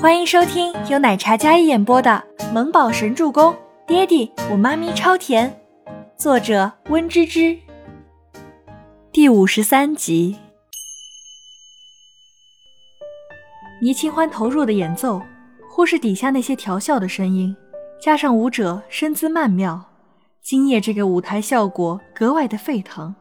[0.00, 3.52] 欢迎收听由奶茶嘉一演播的《萌宝神助攻》，
[3.86, 5.58] 爹地我妈咪超甜，
[6.16, 7.56] 作者温芝芝。
[9.12, 10.36] 第五十三集，
[13.80, 15.22] 倪清欢投入的演奏，
[15.70, 17.56] 忽视底下那些调笑的声音，
[18.00, 19.80] 加上舞者身姿曼妙，
[20.42, 23.14] 今夜这个舞台效果格外的沸腾，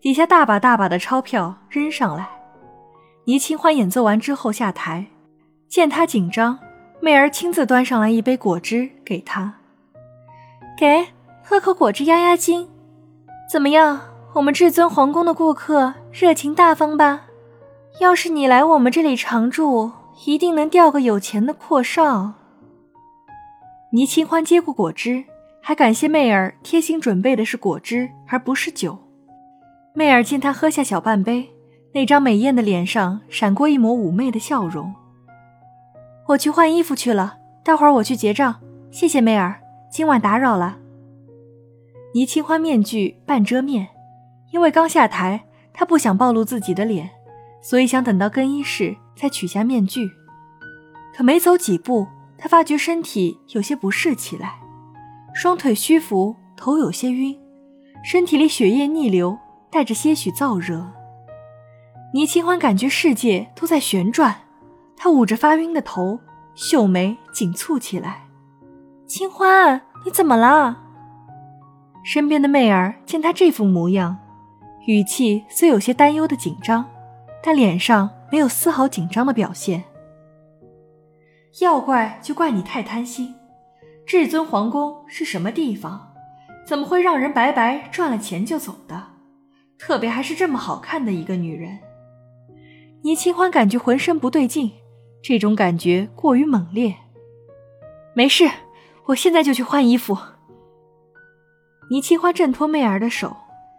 [0.00, 2.28] 底下大把大把的钞票扔上来。
[3.24, 5.06] 倪清欢演奏完之后下台。
[5.72, 6.58] 见他紧张，
[7.00, 9.54] 媚儿亲自端上来一杯果汁给他，
[10.78, 11.06] 给
[11.42, 12.68] 喝口果汁压压惊。
[13.50, 13.98] 怎么样，
[14.34, 17.22] 我们至尊皇宫的顾客热情大方吧？
[18.00, 19.90] 要是你来我们这里常住，
[20.26, 22.34] 一定能钓个有钱的阔少。
[23.92, 25.24] 倪清欢接过果汁，
[25.62, 28.98] 还感谢媚儿贴心准备的是果汁而不是酒。
[29.94, 31.48] 媚儿见他喝下小半杯，
[31.94, 34.94] 那张美艳的脸上闪过一抹妩媚的笑容。
[36.28, 38.60] 我去换衣服去了，待会儿我去结账。
[38.90, 39.60] 谢谢梅尔，
[39.90, 40.78] 今晚打扰了。
[42.14, 43.88] 倪清欢面具半遮面，
[44.52, 47.10] 因为刚下台，她不想暴露自己的脸，
[47.60, 50.10] 所以想等到更衣室再取下面具。
[51.14, 52.06] 可没走几步，
[52.38, 54.60] 她发觉身体有些不适起来，
[55.34, 57.36] 双腿虚浮，头有些晕，
[58.04, 59.36] 身体里血液逆流，
[59.70, 60.86] 带着些许燥热。
[62.14, 64.36] 倪清欢感觉世界都在旋转。
[64.96, 66.20] 他捂着发晕的头，
[66.54, 68.28] 秀眉紧蹙起来。
[69.06, 70.78] 清欢，你怎么了？
[72.04, 74.18] 身边的媚儿见他这副模样，
[74.86, 76.88] 语气虽有些担忧的紧张，
[77.42, 79.84] 但脸上没有丝毫紧张的表现。
[81.60, 83.34] 要怪就怪你太贪心。
[84.04, 86.12] 至尊皇宫是什么地方？
[86.66, 89.08] 怎么会让人白白赚了钱就走的？
[89.78, 91.78] 特别还是这么好看的一个女人。
[93.02, 94.72] 倪清欢感觉浑身不对劲。
[95.22, 96.96] 这种感觉过于猛烈。
[98.12, 98.50] 没事，
[99.06, 100.18] 我现在就去换衣服。
[101.90, 103.36] 倪清欢挣脱媚儿的手，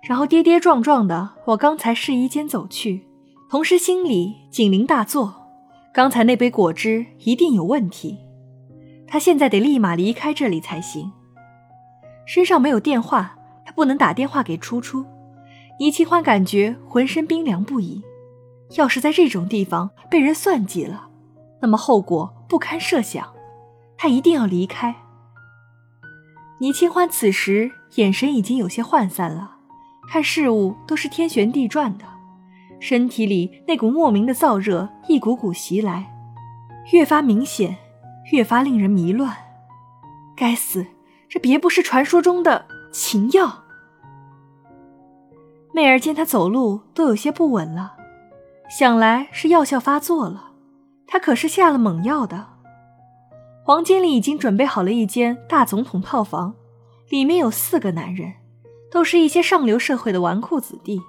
[0.08, 3.06] 然后跌跌撞撞的往刚才试衣间走去，
[3.50, 5.34] 同时心里警铃大作：
[5.94, 8.18] 刚才那杯果汁一定有问题。
[9.06, 11.12] 他现在得立马离开这里才行。
[12.26, 15.06] 身上没有电话，他不能打电话给初初。
[15.80, 18.02] 倪清欢感觉浑身冰凉不已。
[18.76, 21.10] 要是在这种地方被人算计了，
[21.64, 23.26] 那么后果不堪设想，
[23.98, 24.94] 他一定要离开。
[26.60, 29.56] 倪清欢此时眼神已经有些涣散了，
[30.10, 32.04] 看事物都是天旋地转的，
[32.82, 36.14] 身体里那股莫名的燥热一股股袭来，
[36.92, 37.78] 越发明显，
[38.34, 39.34] 越发令人迷乱。
[40.36, 40.86] 该死，
[41.30, 43.64] 这别不是传说中的情药？
[45.72, 47.96] 媚儿见他走路都有些不稳了，
[48.70, 50.50] 想来是药效发作了。
[51.08, 52.48] 他可是下了猛药的。
[53.64, 56.56] 黄经理已经准备好了一间大总统套房，
[57.10, 58.34] 里面有四个男人，
[58.92, 61.02] 都是一些上流社会的纨绔子弟。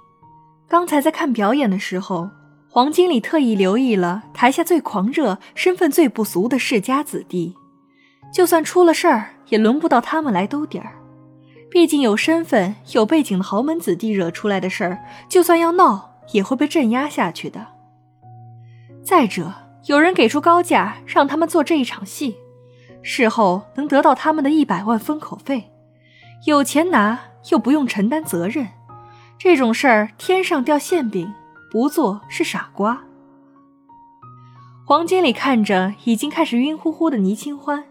[0.68, 2.30] 刚才在看表演的时候，
[2.68, 7.54] 黄经理特意留意了台下最狂热、身份最不俗的世家子弟。
[8.32, 10.98] 就算出了事儿，也轮不到他们来兜底儿。
[11.70, 17.66] 毕竟有身份、有背景的豪门子弟惹出来的事儿，就算要闹，也会被镇压下去的。
[19.04, 19.52] 再者，
[19.86, 22.36] 有人给出高价让他们做这一场戏，
[23.02, 25.70] 事后能得到他们的一百万封口费，
[26.46, 28.66] 有钱拿又不用承担责任，
[29.36, 31.34] 这种事儿天上掉馅饼，
[31.70, 33.02] 不做是傻瓜。
[34.86, 37.84] 黄经理看着已经开始晕乎乎的倪清欢，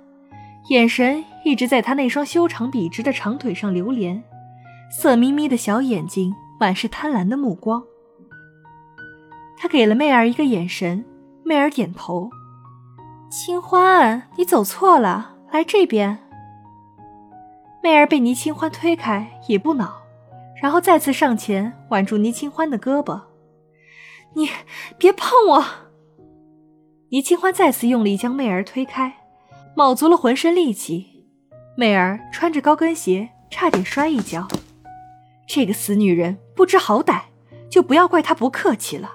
[0.70, 4.24] 眼神一直在他那双修长笔直的长腿上流连，
[4.90, 7.84] 色眯眯的小眼睛满是贪婪的目光。
[9.58, 11.06] 他给了媚儿一个眼神。
[11.46, 12.30] 媚儿点头，
[13.30, 16.20] 清欢，你走错了，来这边。
[17.82, 20.02] 媚儿被倪清欢推开，也不恼，
[20.62, 23.22] 然后再次上前挽住倪清欢的胳膊
[24.36, 24.50] ：“你
[24.98, 25.66] 别碰我！”
[27.12, 29.18] 倪清欢再次用力将媚儿推开，
[29.76, 31.26] 卯足了浑身力气。
[31.76, 34.48] 媚儿穿着高跟鞋，差点摔一跤。
[35.46, 37.24] 这个死女人不知好歹，
[37.70, 39.12] 就不要怪她不客气了。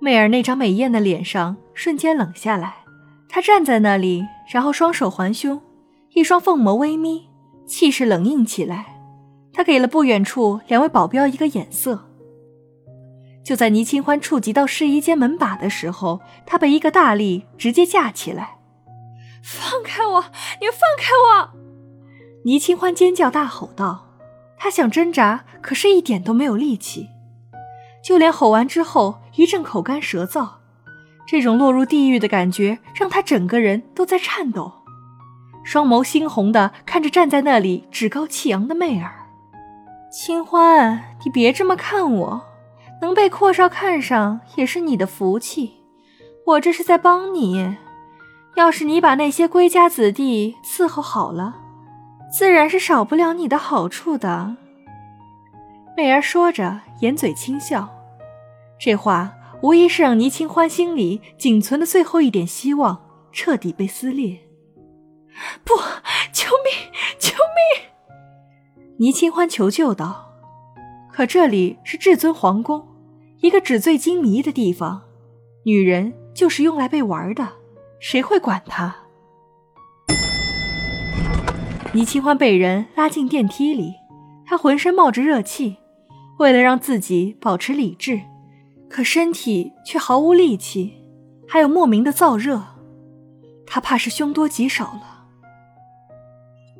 [0.00, 2.76] 媚儿那张美艳的脸上瞬间冷下来，
[3.28, 5.60] 她站在那里，然后双手环胸，
[6.14, 7.28] 一双凤眸微眯，
[7.66, 8.96] 气势冷硬起来。
[9.52, 12.04] 她给了不远处两位保镖一个眼色。
[13.44, 18.58] 就在倪清欢触及到试衣间门把的时候，她被一个大力直接架起来。
[19.42, 20.20] 放开我！
[20.60, 21.50] 你放开我！
[22.44, 24.06] 倪清欢尖叫大吼道，
[24.56, 27.08] 她想挣扎，可是一点都没有力气。
[28.04, 30.48] 就连吼完之后一阵口干舌燥，
[31.26, 34.72] 这种落入地狱的感觉让他整个人都在颤抖，
[35.62, 39.26] 双眸猩红的看着站在那里趾高气扬的媚儿。
[40.10, 42.42] 清欢，你别这么看我，
[43.02, 45.82] 能被阔少看上也是你的福气，
[46.46, 47.76] 我这是在帮你。
[48.54, 51.56] 要是你把那些归家子弟伺候好了，
[52.32, 54.56] 自然是少不了你的好处的。
[55.98, 57.88] 媚儿说着，掩嘴轻笑，
[58.78, 59.34] 这话。
[59.62, 64.38] 无疑是让倪清欢心里仅存的最后一点希望彻底被撕裂。
[65.64, 65.74] 不，
[66.32, 66.72] 救命！
[67.18, 68.86] 救命！
[68.98, 70.32] 倪清欢求救道。
[71.10, 72.86] 可这里是至尊皇宫，
[73.40, 75.02] 一个纸醉金迷的地方，
[75.64, 77.48] 女人就是用来被玩的，
[77.98, 78.94] 谁会管她？
[81.92, 83.94] 倪清欢被人拉进电梯里，
[84.46, 85.78] 她浑身冒着热气，
[86.38, 88.20] 为了让自己保持理智。
[88.88, 90.94] 可身体却毫无力气，
[91.46, 92.62] 还有莫名的燥热，
[93.66, 95.26] 他怕是凶多吉少了。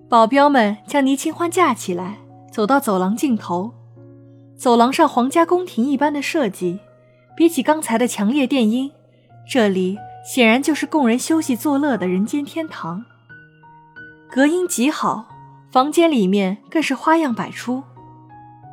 [0.09, 2.17] 保镖们将倪清欢架起来，
[2.51, 3.75] 走到走廊尽头。
[4.57, 6.81] 走廊上皇家宫廷一般的设计，
[7.37, 8.91] 比起刚才的强烈电音，
[9.47, 13.05] 这里显然就是供人休息作乐的人间天堂。
[14.31, 15.29] 隔音极好，
[15.71, 17.83] 房间里面更是花样百出。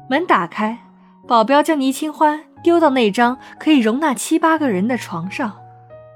[0.10, 0.80] 门打开，
[1.28, 2.44] 保镖将倪清欢。
[2.64, 5.54] 丢到那张可以容纳七八个人的床上，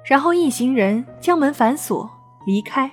[0.04, 2.10] 然后一行人将门反锁
[2.44, 2.90] 离开。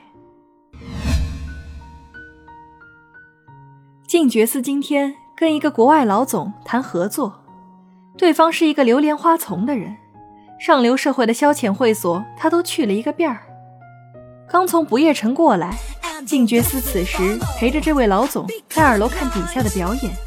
[4.06, 7.42] 静觉寺今天跟一个国外老总谈合作，
[8.18, 9.96] 对方是一个流连花丛的人，
[10.60, 13.40] 上流社会的消遣会所他都去了一个遍儿。
[14.46, 15.78] 刚从不夜城过来，
[16.26, 20.25] 静觉寺此时陪着这位老总在二楼看底下的表演。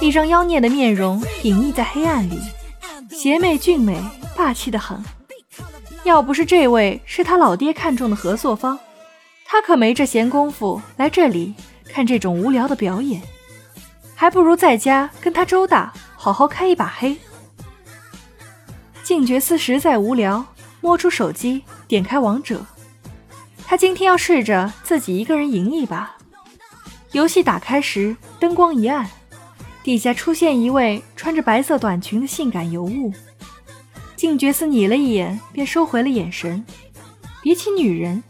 [0.00, 2.38] 一张妖孽的面容隐匿在黑暗里，
[3.10, 3.98] 邪魅俊美，
[4.36, 5.02] 霸气的很。
[6.04, 8.78] 要不是这位是他老爹看中的合作方，
[9.46, 11.54] 他可没这闲工夫来这里
[11.86, 13.22] 看这种无聊的表演，
[14.14, 17.16] 还不如在家跟他周大好好开一把黑。
[19.02, 20.44] 静觉寺实在无聊，
[20.80, 22.64] 摸出手机点开王者，
[23.66, 26.16] 他今天要试着自己一个人赢一把。
[27.14, 29.08] 游戏打开时，灯光一暗，
[29.84, 33.12] 底下出现一位穿着白色短裙的性感尤物。
[34.16, 36.66] 静觉寺睨了一眼，便收回了眼神。
[37.40, 38.24] 比起女人，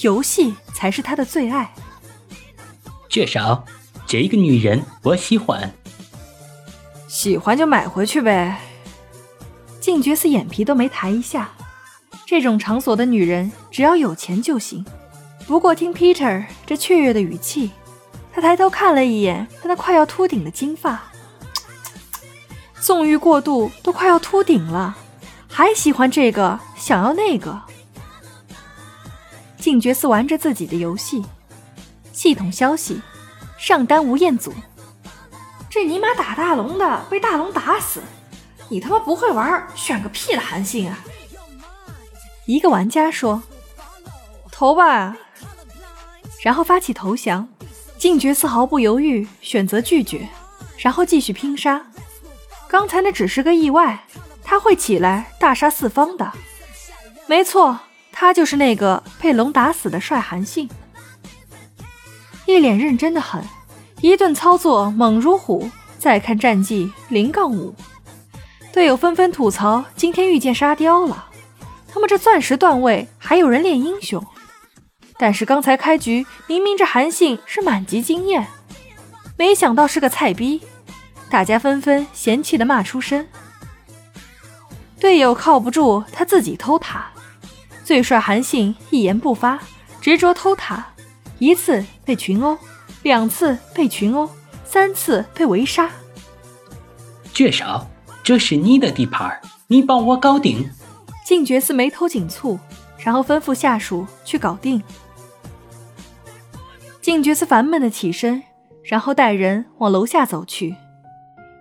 [0.00, 1.74] 游戏才是他的最爱。
[3.10, 3.66] 至少，
[4.06, 5.74] 这个女人我喜欢。
[7.08, 8.58] 喜欢就买回去呗。
[9.80, 11.50] 静觉寺眼皮都没抬一下。
[12.24, 14.82] 这种场所的女人，只要有钱就行。
[15.46, 17.72] 不过听 Peter 这雀跃的语气。
[18.32, 21.02] 他抬头看了一眼他那快要秃顶的金发，
[22.80, 24.96] 纵欲过度都快要秃顶了，
[25.48, 27.60] 还喜欢这个想要那个。
[29.58, 31.24] 静觉寺玩着自己的游戏，
[32.12, 33.02] 系统消息：
[33.58, 34.54] 上单吴彦祖。
[35.68, 38.00] 这尼玛打大龙的被大龙打死，
[38.68, 40.98] 你他妈不会玩，选个屁的韩信啊！
[42.46, 43.42] 一个玩家说
[44.50, 45.16] ：“投吧。”
[46.42, 47.46] 然后发起投降。
[48.00, 50.26] 静觉丝毫不犹豫选择拒绝，
[50.78, 51.84] 然后继续拼杀。
[52.66, 54.06] 刚才那只是个意外，
[54.42, 56.32] 他会起来大杀四方的。
[57.26, 57.78] 没错，
[58.10, 60.66] 他就是那个被龙打死的帅韩信，
[62.46, 63.44] 一脸认真的很，
[64.00, 65.70] 一顿操作猛如虎。
[65.98, 67.74] 再看战绩零杠五，
[68.72, 71.26] 队友纷纷吐槽今天遇见沙雕了。
[71.92, 74.24] 他们这钻石段位还有人练英雄？
[75.22, 78.46] 但是刚才开局明明这韩信是满级经验，
[79.36, 80.62] 没想到是个菜逼，
[81.28, 83.26] 大家纷纷嫌弃的骂出声。
[84.98, 87.10] 队友靠不住，他自己偷塔。
[87.84, 89.60] 最帅韩信一言不发，
[90.00, 90.94] 执着偷塔，
[91.38, 92.56] 一次被群殴，
[93.02, 94.30] 两次被群殴，
[94.64, 95.90] 三次被围杀。
[97.34, 97.86] 绝少，
[98.22, 100.70] 这是你的地盘，你帮我搞定。
[101.26, 102.58] 静觉寺眉头紧蹙，
[102.96, 104.82] 然后吩咐下属去搞定。
[107.10, 108.40] 静觉寺烦闷的起身，
[108.84, 110.76] 然后带人往楼下走去。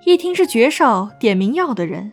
[0.05, 2.11] 一听是爵少点名要的人，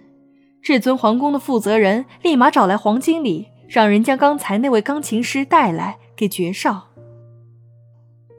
[0.63, 6.87] 至尊皇宫的负责人立马找来黄经理，让人将刚才那位钢琴师带来给爵少。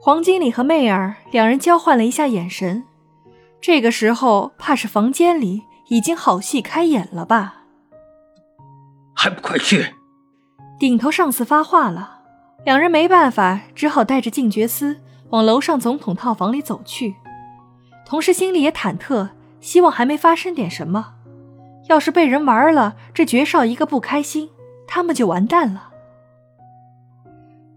[0.00, 2.82] 黄经理和媚儿两人交换了一下眼神，
[3.60, 7.62] 这个时候怕是房间里已经好戏开演了吧？
[9.14, 9.94] 还不快去！
[10.80, 12.17] 顶头上司发话了。
[12.64, 15.00] 两人没办法，只好带着静觉司
[15.30, 17.14] 往楼上总统套房里走去，
[18.04, 21.14] 同时心里也忐忑，希望还没发生点什么，
[21.88, 24.50] 要是被人玩了，这爵少一个不开心，
[24.86, 25.90] 他们就完蛋了。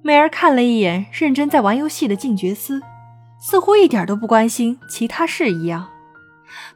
[0.02, 2.82] 媚儿看了一眼认真在玩游戏的静觉司，
[3.40, 5.90] 似乎一点都不关心其他事一样。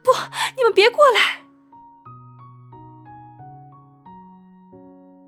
[0.04, 0.12] 不，
[0.56, 1.42] 你们别过来！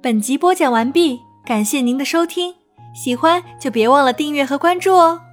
[0.02, 2.54] 本集播讲完毕，感谢您的收听，
[2.98, 5.27] 喜欢就别忘了订阅和关注哦。